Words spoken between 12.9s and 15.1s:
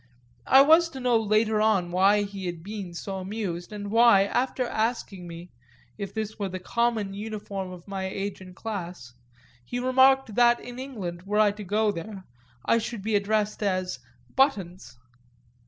be addressed as "Buttons."